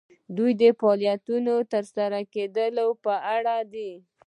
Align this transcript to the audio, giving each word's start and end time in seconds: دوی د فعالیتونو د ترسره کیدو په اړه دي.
دوی 0.35 0.51
د 0.61 0.63
فعالیتونو 0.79 1.53
د 1.59 1.67
ترسره 1.73 2.19
کیدو 2.33 2.87
په 3.03 3.13
اړه 3.35 3.55
دي. 3.73 3.91